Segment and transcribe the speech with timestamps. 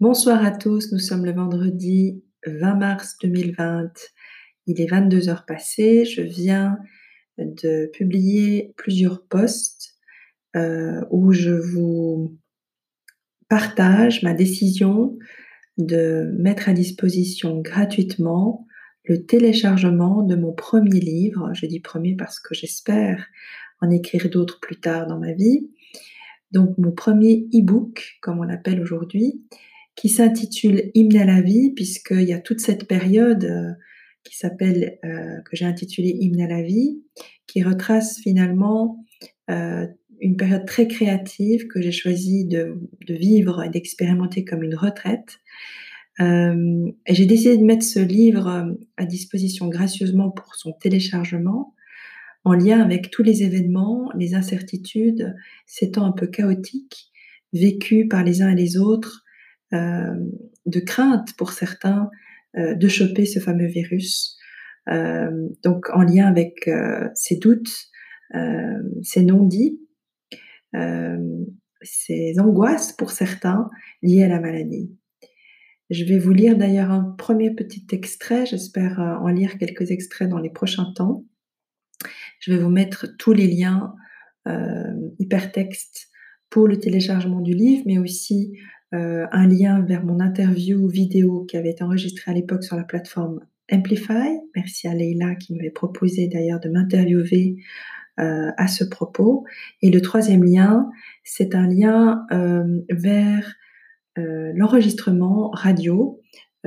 [0.00, 3.92] Bonsoir à tous, nous sommes le vendredi 20 mars 2020.
[4.66, 6.06] Il est 22 heures passées.
[6.06, 6.78] Je viens
[7.36, 9.98] de publier plusieurs posts
[10.56, 12.38] euh, où je vous
[13.50, 15.18] partage ma décision
[15.76, 18.66] de mettre à disposition gratuitement
[19.04, 21.50] le téléchargement de mon premier livre.
[21.52, 23.26] Je dis premier parce que j'espère
[23.82, 25.68] en écrire d'autres plus tard dans ma vie.
[26.52, 29.42] Donc mon premier e-book, comme on l'appelle aujourd'hui,
[29.96, 33.72] qui s'intitule Hymne à la vie, puisqu'il y a toute cette période euh,
[34.24, 37.02] qui s'appelle, euh, que j'ai intitulée Hymne à la vie,
[37.46, 39.04] qui retrace finalement
[39.50, 39.86] euh,
[40.20, 42.78] une période très créative que j'ai choisi de,
[43.08, 45.40] vivre et d'expérimenter comme une retraite.
[46.20, 51.74] et j'ai décidé de mettre ce livre à disposition gracieusement pour son téléchargement,
[52.44, 55.34] en lien avec tous les événements, les incertitudes,
[55.66, 57.10] ces temps un peu chaotiques
[57.54, 59.24] vécus par les uns et les autres
[59.72, 62.10] de crainte pour certains
[62.56, 64.36] euh, de choper ce fameux virus.
[64.88, 65.30] Euh,
[65.62, 66.68] donc en lien avec
[67.14, 67.88] ces doutes,
[69.02, 69.80] ces non-dits,
[71.82, 73.68] ces angoisses pour certains
[74.02, 74.96] liées à la maladie.
[75.90, 80.38] Je vais vous lire d'ailleurs un premier petit extrait, j'espère en lire quelques extraits dans
[80.38, 81.24] les prochains temps.
[82.40, 83.94] Je vais vous mettre tous les liens
[84.48, 86.08] euh, hypertextes
[86.48, 88.58] pour le téléchargement du livre, mais aussi
[88.92, 92.82] euh, un lien vers mon interview vidéo qui avait été enregistrée à l'époque sur la
[92.82, 94.40] plateforme Amplify.
[94.56, 97.56] Merci à Leila qui m'avait proposé d'ailleurs de m'interviewer
[98.18, 99.44] euh, à ce propos.
[99.80, 100.90] Et le troisième lien,
[101.22, 103.54] c'est un lien euh, vers
[104.16, 106.20] l'enregistrement radio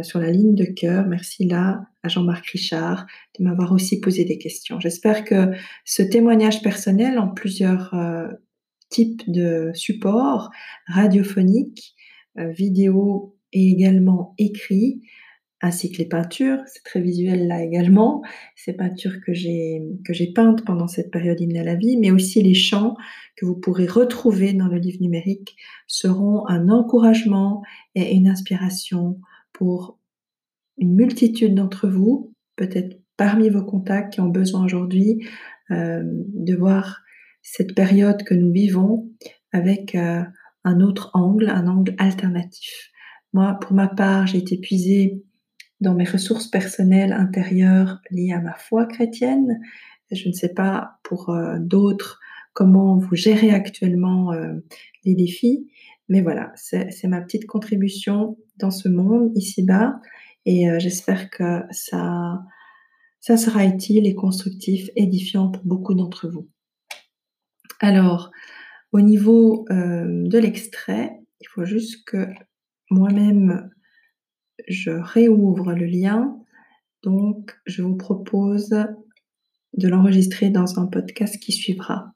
[0.00, 1.06] sur la ligne de cœur.
[1.06, 3.04] Merci là à Jean-Marc Richard
[3.38, 4.80] de m'avoir aussi posé des questions.
[4.80, 5.50] J'espère que
[5.84, 7.94] ce témoignage personnel en plusieurs
[8.88, 10.50] types de supports
[10.86, 11.94] radiophoniques
[12.36, 15.00] vidéo et également écrit,
[15.60, 16.58] ainsi que les peintures.
[16.66, 18.22] C'est très visuel là également.
[18.56, 22.10] Ces peintures que j'ai que j'ai peintes pendant cette période hymne à la vie, mais
[22.10, 22.96] aussi les chants
[23.36, 25.56] que vous pourrez retrouver dans le livre numérique
[25.86, 27.62] seront un encouragement
[27.94, 29.18] et une inspiration
[29.52, 29.98] pour
[30.76, 35.24] une multitude d'entre vous, peut-être parmi vos contacts qui ont besoin aujourd'hui
[35.70, 37.02] euh, de voir
[37.42, 39.08] cette période que nous vivons
[39.52, 40.22] avec euh,
[40.64, 42.90] un autre angle, un angle alternatif.
[43.32, 45.22] Moi, pour ma part, j'ai été puisée
[45.80, 49.60] dans mes ressources personnelles intérieures liées à ma foi chrétienne.
[50.10, 52.20] Je ne sais pas pour euh, d'autres
[52.52, 54.54] comment vous gérez actuellement euh,
[55.04, 55.68] les défis,
[56.08, 60.00] mais voilà, c'est ma petite contribution dans ce monde ici-bas
[60.46, 62.42] et euh, j'espère que ça,
[63.20, 66.48] ça sera utile et constructif, édifiant pour beaucoup d'entre vous.
[67.80, 68.30] Alors,
[68.94, 72.28] au niveau euh, de l'extrait, il faut juste que
[72.92, 73.68] moi-même,
[74.68, 76.38] je réouvre le lien.
[77.02, 82.13] Donc, je vous propose de l'enregistrer dans un podcast qui suivra.